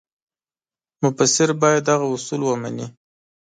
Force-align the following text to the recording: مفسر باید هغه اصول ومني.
مفسر 1.03 1.49
باید 1.61 1.83
هغه 1.93 2.07
اصول 2.15 2.41
ومني. 2.45 2.85